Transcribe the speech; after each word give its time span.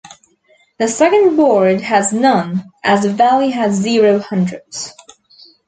The 0.79 0.87
second 0.87 1.35
board 1.35 1.81
has 1.81 2.11
none, 2.11 2.71
as 2.83 3.03
the 3.03 3.13
value 3.13 3.51
has 3.51 3.75
zero 3.75 4.17
hundreds. 4.17 4.93